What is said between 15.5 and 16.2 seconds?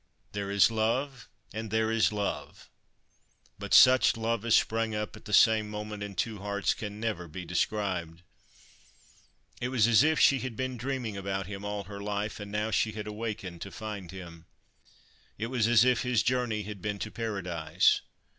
was as if